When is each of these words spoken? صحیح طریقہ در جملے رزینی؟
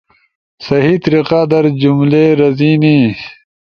صحیح 0.65 0.97
طریقہ 1.05 1.39
در 1.51 1.65
جملے 1.81 2.25
رزینی؟ 2.41 2.99